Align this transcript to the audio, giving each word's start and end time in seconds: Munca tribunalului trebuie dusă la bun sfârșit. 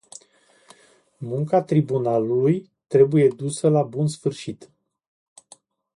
Munca 1.19 1.63
tribunalului 1.63 2.71
trebuie 2.87 3.27
dusă 3.27 3.69
la 3.69 3.83
bun 3.83 4.07
sfârșit. 4.07 4.69